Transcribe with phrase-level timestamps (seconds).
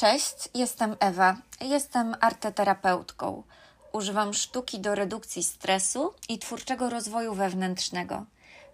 [0.00, 1.36] Cześć, jestem Ewa.
[1.60, 3.42] Jestem arteterapeutką.
[3.92, 8.24] Używam sztuki do redukcji stresu i twórczego rozwoju wewnętrznego.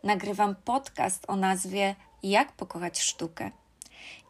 [0.03, 3.51] Nagrywam podcast o nazwie Jak pokochać sztukę.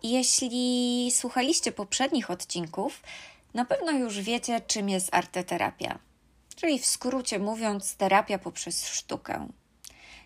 [0.03, 3.03] Jeśli słuchaliście poprzednich odcinków,
[3.55, 5.99] na pewno już wiecie, czym jest arteterapia,
[6.57, 9.49] czyli w skrócie mówiąc, terapia poprzez sztukę.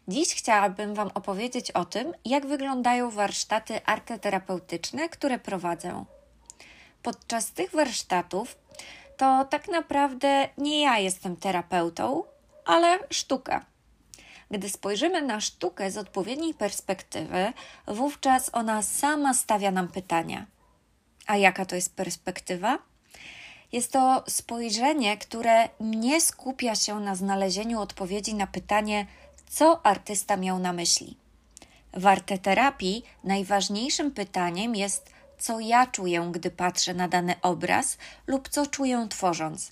[0.08, 6.04] Dziś chciałabym Wam opowiedzieć o tym, jak wyglądają warsztaty arteterapeutyczne, które prowadzę.
[7.02, 8.58] Podczas tych warsztatów
[9.16, 12.24] to tak naprawdę nie ja jestem terapeutą,
[12.64, 13.64] ale sztuka.
[14.50, 17.52] Gdy spojrzymy na sztukę z odpowiedniej perspektywy,
[17.86, 20.46] wówczas ona sama stawia nam pytania.
[21.26, 22.78] A jaka to jest perspektywa?
[23.72, 29.06] Jest to spojrzenie, które nie skupia się na znalezieniu odpowiedzi na pytanie,
[29.50, 31.16] co artysta miał na myśli.
[31.92, 38.66] W arteterapii najważniejszym pytaniem jest, co ja czuję, gdy patrzę na dany obraz, lub co
[38.66, 39.70] czuję tworząc.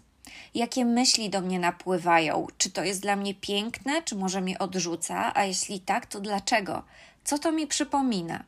[0.54, 2.46] Jakie myśli do mnie napływają?
[2.58, 5.32] Czy to jest dla mnie piękne, czy może mnie odrzuca?
[5.34, 6.82] A jeśli tak, to dlaczego?
[7.24, 8.44] Co to mi przypomina?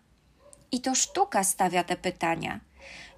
[0.72, 2.60] I to sztuka stawia te pytania.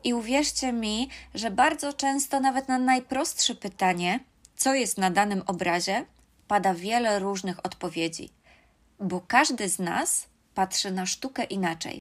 [0.05, 4.21] I uwierzcie mi, że bardzo często nawet na najprostsze pytanie,
[4.57, 6.05] co jest na danym obrazie,
[6.49, 8.31] pada wiele różnych odpowiedzi,
[9.01, 12.01] bo każdy z nas patrzy na sztukę inaczej.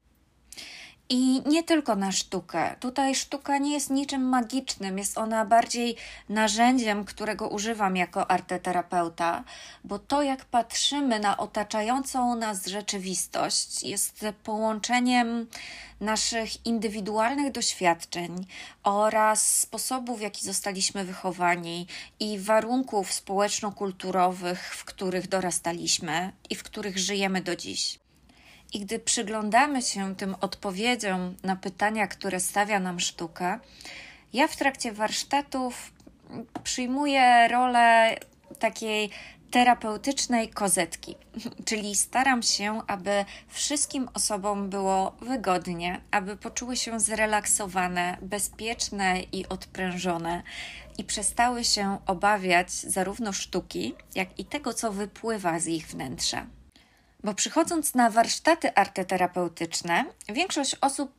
[1.12, 2.76] I nie tylko na sztukę.
[2.80, 5.96] Tutaj sztuka nie jest niczym magicznym, jest ona bardziej
[6.30, 9.44] narzędziem, którego używam jako arteterapeuta,
[9.84, 15.48] bo to, jak patrzymy na otaczającą nas rzeczywistość, jest połączeniem
[16.02, 18.46] naszych indywidualnych doświadczeń
[18.84, 21.88] oraz sposobów, w jaki zostaliśmy wychowani
[22.20, 28.00] i warunków społeczno-kulturowych, w których dorastaliśmy i w których żyjemy do dziś.
[28.74, 33.60] I gdy przyglądamy się tym odpowiedziom na pytania, które stawia nam sztuka,
[34.34, 35.92] ja w trakcie warsztatów
[36.64, 38.16] przyjmuję rolę
[38.60, 39.10] takiej
[39.52, 41.16] terapeutycznej kozetki,
[41.66, 50.44] czyli staram się, aby wszystkim osobom było wygodnie, aby poczuły się zrelaksowane, bezpieczne i odprężone
[50.98, 56.46] i przestały się obawiać zarówno sztuki, jak i tego, co wypływa z ich wnętrza.
[57.24, 61.12] Bo przychodząc na warsztaty arteterapeutyczne, większość osób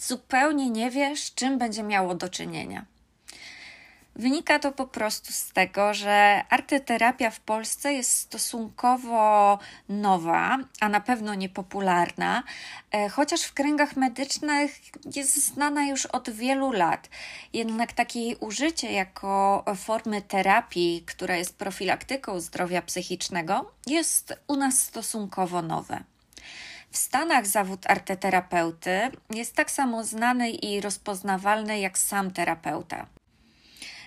[0.00, 2.84] zupełnie nie wie, z czym będzie miało do czynienia.
[4.18, 11.00] Wynika to po prostu z tego, że arteterapia w Polsce jest stosunkowo nowa, a na
[11.00, 12.42] pewno niepopularna,
[12.92, 14.80] e, chociaż w kręgach medycznych
[15.14, 17.08] jest znana już od wielu lat.
[17.52, 24.80] Jednak takie jej użycie jako formy terapii, która jest profilaktyką zdrowia psychicznego, jest u nas
[24.80, 26.04] stosunkowo nowe.
[26.90, 29.00] W Stanach zawód arteterapeuty
[29.30, 33.06] jest tak samo znany i rozpoznawalny jak sam terapeuta.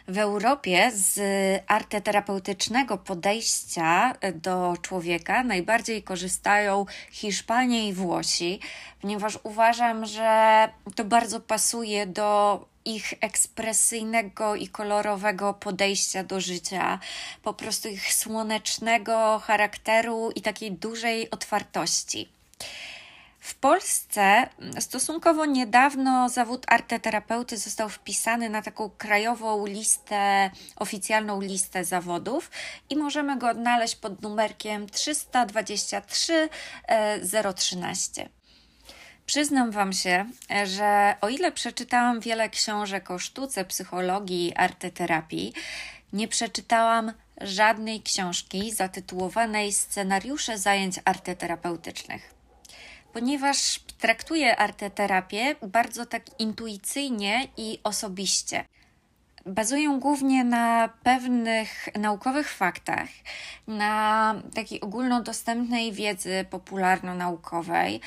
[0.09, 1.19] W Europie z
[1.67, 8.59] arteterapeutycznego podejścia do człowieka najbardziej korzystają Hiszpanie i Włosi,
[9.01, 16.99] ponieważ uważam, że to bardzo pasuje do ich ekspresyjnego i kolorowego podejścia do życia,
[17.43, 22.38] po prostu ich słonecznego charakteru i takiej dużej otwartości.
[23.39, 32.51] W Polsce stosunkowo niedawno zawód arteterapeuty został wpisany na taką krajową listę, oficjalną listę zawodów
[32.89, 36.49] i możemy go odnaleźć pod numerkiem 323
[37.55, 38.29] 013.
[39.25, 40.25] Przyznam Wam się,
[40.65, 45.53] że o ile przeczytałam wiele książek o sztuce, psychologii, arteterapii,
[46.13, 52.38] nie przeczytałam żadnej książki zatytułowanej Scenariusze zajęć arteterapeutycznych
[53.13, 58.65] ponieważ traktuję arteterapię bardzo tak intuicyjnie i osobiście.
[59.45, 63.09] Bazują głównie na pewnych naukowych faktach,
[63.67, 68.01] na takiej ogólnodostępnej wiedzy popularno-naukowej,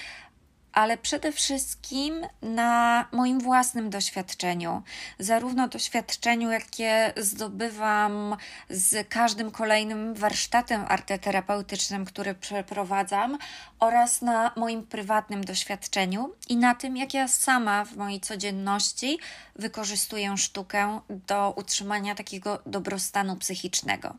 [0.73, 4.83] ale przede wszystkim na moim własnym doświadczeniu,
[5.19, 8.37] zarówno doświadczeniu, jakie zdobywam
[8.71, 13.39] z każdym kolejnym warsztatem arteterapeutycznym, który przeprowadzam,
[13.81, 19.19] oraz na moim prywatnym doświadczeniu i na tym, jak ja sama w mojej codzienności
[19.57, 24.15] wykorzystuję sztukę do utrzymania takiego dobrostanu psychicznego.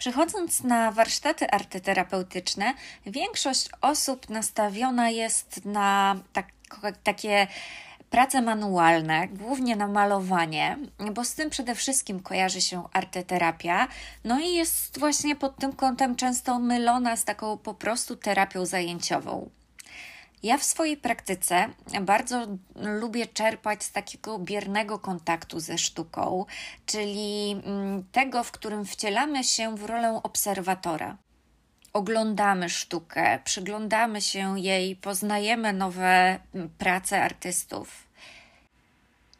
[0.00, 2.74] Przychodząc na warsztaty arteterapeutyczne,
[3.06, 6.46] większość osób nastawiona jest na tak,
[7.04, 7.46] takie
[8.10, 10.78] prace manualne, głównie na malowanie,
[11.12, 13.88] bo z tym przede wszystkim kojarzy się arteterapia,
[14.24, 19.50] no i jest właśnie pod tym kątem często mylona z taką po prostu terapią zajęciową.
[20.42, 21.68] Ja w swojej praktyce
[22.00, 26.44] bardzo lubię czerpać z takiego biernego kontaktu ze sztuką,
[26.86, 31.16] czyli mm, tego, w którym wcielamy się w rolę obserwatora.
[31.92, 38.09] Oglądamy sztukę, przyglądamy się jej, poznajemy nowe mm, prace artystów.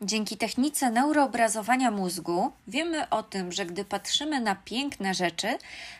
[0.02, 5.58] Dzięki technice neuroobrazowania mózgu wiemy o tym, że gdy patrzymy na piękne rzeczy,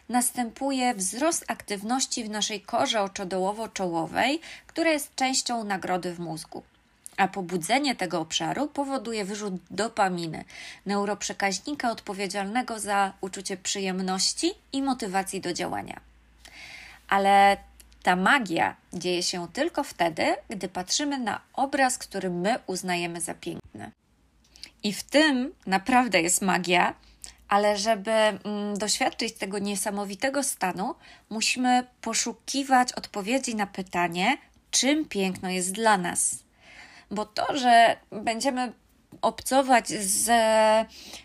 [0.09, 6.63] następuje wzrost aktywności w naszej korze oczodołowo-czołowej, która jest częścią nagrody w mózgu.
[7.17, 10.45] A pobudzenie tego obszaru powoduje wyrzut dopaminy,
[10.87, 16.01] neuroprzekaźnika odpowiedzialnego za uczucie przyjemności i motywacji do działania.
[17.09, 17.57] Ale
[18.03, 23.91] ta magia dzieje się tylko wtedy, gdy patrzymy na obraz, który my uznajemy za piękny.
[24.83, 26.95] I w tym naprawdę jest magia,
[27.49, 30.95] ale żeby mm, doświadczyć tego niesamowitego stanu,
[31.31, 34.39] musimy poszukiwać odpowiedzi na pytanie,
[34.71, 36.39] czym piękno jest dla nas.
[37.11, 38.73] Bo to, że będziemy
[39.23, 40.31] obcować z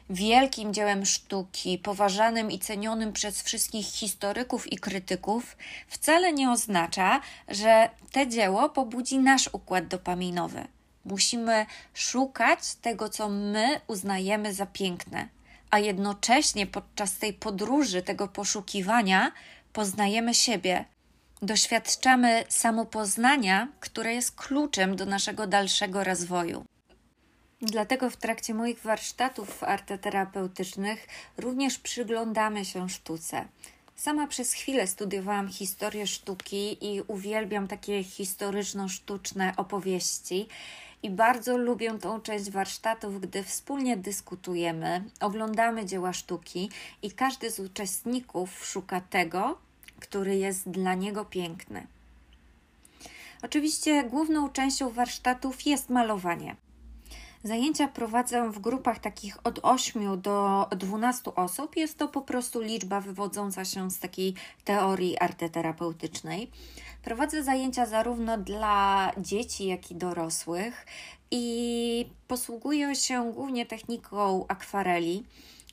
[0.10, 7.90] wielkim dziełem sztuki, poważanym i cenionym przez wszystkich historyków i krytyków, wcale nie oznacza, że
[8.12, 10.68] te dzieło pobudzi nasz układ dopaminowy.
[11.06, 15.28] Musimy szukać tego, co my uznajemy za piękne,
[15.72, 19.32] a jednocześnie podczas tej podróży, tego poszukiwania,
[19.74, 20.86] poznajemy siebie.
[21.42, 26.66] Doświadczamy samopoznania, które jest kluczem do naszego dalszego rozwoju.
[27.62, 31.08] Dlatego w trakcie moich warsztatów arteterapeutycznych
[31.38, 33.46] również przyglądamy się sztuce.
[33.96, 40.48] Sama przez chwilę studiowałam historię sztuki i uwielbiam takie historyczno-sztuczne opowieści.
[41.04, 46.70] I bardzo lubię tą część warsztatów, gdy wspólnie dyskutujemy, oglądamy dzieła sztuki
[47.02, 49.58] i każdy z uczestników szuka tego,
[50.00, 51.88] który jest dla niego piękny.
[53.42, 56.56] Oczywiście główną częścią warsztatów jest malowanie.
[57.46, 61.78] Zajęcia prowadzę w grupach takich od 8 do 12 osób.
[61.78, 64.34] Jest to po prostu liczba wywodząca się z takiej
[64.64, 66.52] teorii arteterapeutycznej.
[67.04, 70.86] Prowadzę zajęcia zarówno dla dzieci, jak i dorosłych
[71.32, 75.24] i posługuję się głównie techniką akwareli.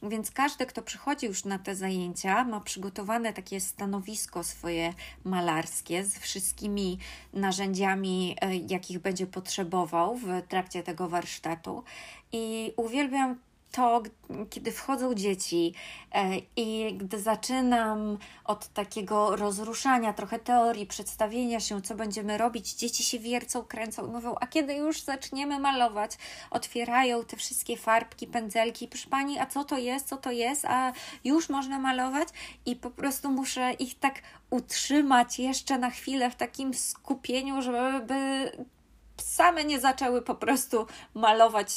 [0.03, 4.95] Więc każdy, kto przychodzi już na te zajęcia, ma przygotowane takie stanowisko swoje
[5.25, 6.99] malarskie z wszystkimi
[7.33, 11.85] narzędziami, e, jakich będzie potrzebował w trakcie tego warsztatu.
[12.33, 13.37] I uwielbiam
[13.73, 14.03] to,
[14.51, 15.75] kiedy wchodzą dzieci
[16.13, 23.05] e, i gdy zaczynam od takiego rozruszania, trochę teorii, przedstawienia się, co będziemy robić, dzieci
[23.05, 26.19] się wiercą, kręcą i mówią, a kiedy już zaczniemy malować?
[26.51, 30.93] Otwierają te wszystkie farbki, pędzelki, proszę pani, a co to jest, co to jest, a
[31.25, 32.29] już można malować?
[32.67, 38.51] I po prostu muszę ich tak utrzymać jeszcze na chwilę w takim skupieniu, żeby
[39.17, 41.69] same nie zaczęły po prostu malować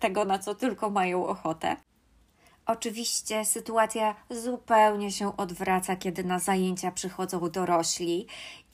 [0.00, 1.76] tego, na co tylko mają ochotę.
[2.66, 8.26] Oczywiście sytuacja zupełnie się odwraca, kiedy na zajęcia przychodzą dorośli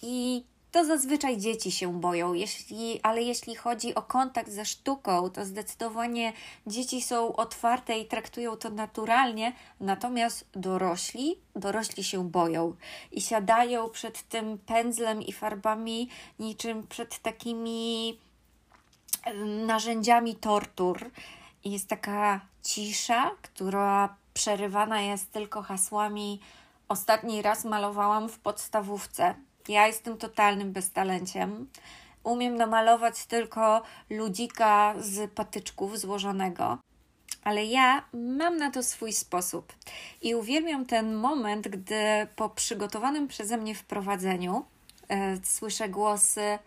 [0.02, 5.44] i to zazwyczaj dzieci się boją, jeśli, ale jeśli chodzi o kontakt ze sztuką, to
[5.44, 6.32] zdecydowanie
[6.66, 12.74] dzieci są otwarte i traktują to naturalnie, natomiast dorośli, dorośli się boją
[13.12, 18.18] i siadają przed tym pędzlem i farbami niczym przed takimi
[19.66, 21.10] narzędziami tortur.
[21.64, 26.40] Jest taka cisza, która przerywana jest tylko hasłami.
[26.88, 29.34] Ostatni raz malowałam w podstawówce
[29.68, 31.68] ja jestem totalnym beztalenciem.
[32.24, 36.78] Umiem namalować tylko ludzika z patyczków złożonego.
[37.44, 39.72] Ale ja mam na to swój sposób
[40.22, 44.64] i uwielbiam ten moment, gdy po przygotowanym przeze mnie wprowadzeniu
[45.08, 46.58] e, słyszę głosy,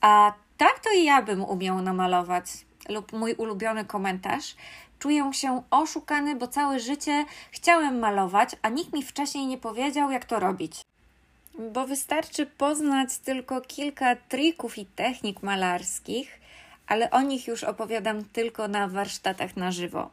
[0.00, 2.44] a tak to i ja bym umiał namalować,
[2.88, 4.56] lub mój ulubiony komentarz.
[4.98, 10.24] Czuję się oszukany, bo całe życie chciałem malować, a nikt mi wcześniej nie powiedział, jak
[10.24, 10.82] to robić
[11.58, 16.40] bo wystarczy poznać tylko kilka trików i technik malarskich,
[16.86, 20.10] ale o nich już opowiadam tylko na warsztatach na żywo.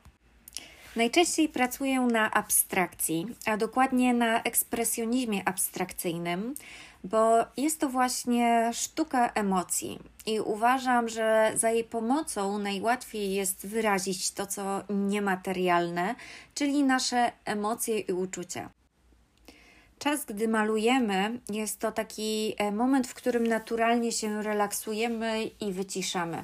[0.95, 6.55] Najczęściej pracuję na abstrakcji, a dokładnie na ekspresjonizmie abstrakcyjnym,
[7.03, 14.31] bo jest to właśnie sztuka emocji i uważam, że za jej pomocą najłatwiej jest wyrazić
[14.31, 16.15] to, co niematerialne,
[16.53, 18.69] czyli nasze emocje i uczucia.
[19.99, 26.43] Czas, gdy malujemy, jest to taki e, moment, w którym naturalnie się relaksujemy i wyciszamy.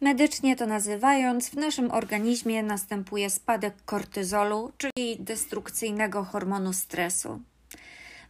[0.00, 7.40] Medycznie to nazywając, w naszym organizmie następuje spadek kortyzolu, czyli destrukcyjnego hormonu stresu.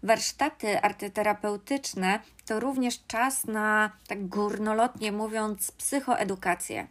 [0.02, 6.86] Warsztaty artyterapeutyczne to również czas na, tak górnolotnie mówiąc, psychoedukację.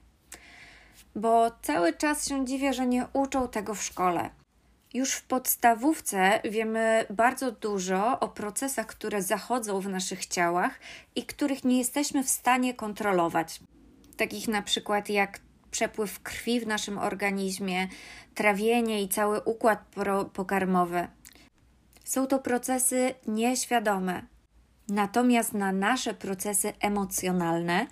[1.15, 4.29] Bo cały czas się dziwię, że nie uczą tego w szkole.
[4.93, 10.79] Już w podstawówce wiemy bardzo dużo o procesach, które zachodzą w naszych ciałach
[11.15, 13.59] i których nie jesteśmy w stanie kontrolować.
[14.17, 15.39] Takich na przykład jak
[15.71, 17.87] przepływ krwi w naszym organizmie,
[18.35, 19.79] trawienie i cały układ
[20.33, 21.07] pokarmowy.
[22.03, 24.23] Są to procesy nieświadome.
[24.89, 27.87] Natomiast na nasze procesy emocjonalne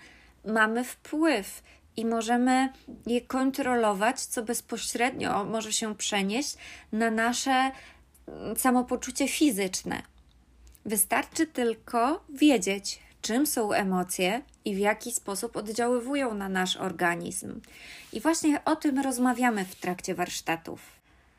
[0.46, 1.64] mamy wpływ
[1.98, 2.70] i możemy
[3.06, 6.56] je kontrolować, co bezpośrednio może się przenieść
[6.92, 7.72] na nasze
[8.28, 10.02] mm, samopoczucie fizyczne.
[10.86, 17.62] Wystarczy tylko wiedzieć, czym są emocje i w jaki sposób oddziaływują na nasz organizm.
[18.14, 20.80] I właśnie o tym rozmawiamy w trakcie warsztatów.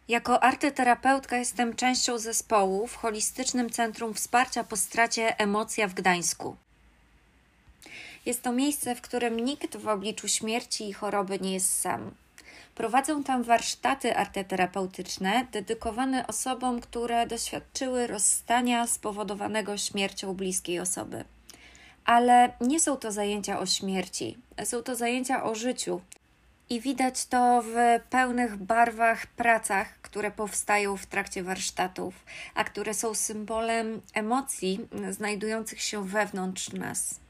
[0.09, 6.57] Jako artyterapeutka jestem częścią zespołu w Holistycznym Centrum Wsparcia po stracie Emocja w Gdańsku.
[8.26, 12.14] Jest to miejsce, w którym nikt w obliczu śmierci i choroby nie jest sam.
[12.75, 21.25] Prowadzą tam warsztaty arteterapeutyczne dedykowane osobom, które doświadczyły rozstania spowodowanego śmiercią bliskiej osoby.
[22.04, 26.00] Ale nie są to zajęcia o śmierci, są to zajęcia o życiu.
[26.71, 27.75] I widać to w
[28.11, 32.14] pełnych barwach pracach, które powstają w trakcie warsztatów,
[32.54, 37.25] a które są symbolem emocji znajdujących się wewnątrz nas.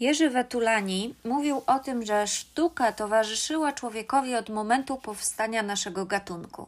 [0.00, 6.66] Jerzy Wetulani mówił o tym, że sztuka towarzyszyła człowiekowi od momentu powstania naszego gatunku.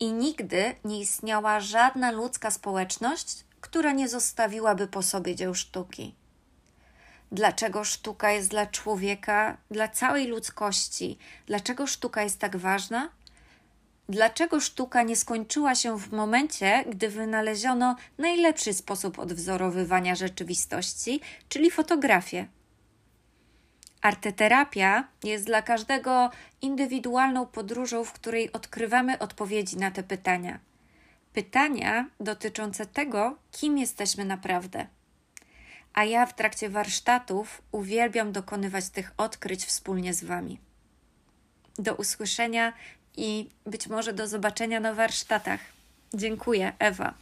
[0.00, 6.14] I nigdy nie istniała żadna ludzka społeczność, która nie zostawiłaby po sobie dzieł sztuki.
[7.32, 11.18] Dlaczego sztuka jest dla człowieka, dla całej ludzkości?
[11.46, 13.08] Dlaczego sztuka jest tak ważna?
[14.10, 22.46] Dlaczego sztuka nie skończyła się w momencie, gdy wynaleziono najlepszy sposób odwzorowywania rzeczywistości, czyli fotografię?
[24.02, 26.30] Arteterapia jest dla każdego
[26.62, 30.58] indywidualną podróżą, w której odkrywamy odpowiedzi na te pytania.
[31.32, 34.86] Pytania dotyczące tego, kim jesteśmy naprawdę.
[35.92, 40.60] A ja w trakcie warsztatów uwielbiam dokonywać tych odkryć wspólnie z Wami.
[41.78, 42.72] Do usłyszenia
[43.16, 45.60] i być może do zobaczenia na warsztatach.
[46.14, 47.14] Dziękuję, Ewa.